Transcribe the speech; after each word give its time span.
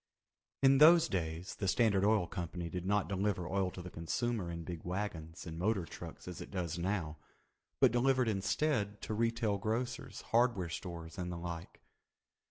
In 0.63 0.79
those 0.79 1.07
days 1.07 1.53
the 1.53 1.67
Standard 1.67 2.03
Oil 2.03 2.25
Company 2.25 2.69
did 2.71 2.87
not 2.87 3.07
deliver 3.07 3.47
oil 3.47 3.69
to 3.69 3.83
the 3.83 3.91
consumer 3.91 4.49
in 4.49 4.63
big 4.63 4.83
wagons 4.83 5.45
and 5.45 5.59
motor 5.59 5.85
trucks 5.85 6.27
as 6.27 6.41
it 6.41 6.49
does 6.49 6.79
now, 6.79 7.17
but 7.79 7.91
delivered 7.91 8.27
instead 8.27 8.99
to 9.03 9.13
retail 9.13 9.59
grocers, 9.59 10.21
hardware 10.33 10.69
stores, 10.69 11.19
and 11.19 11.31
the 11.31 11.37
like. 11.37 11.81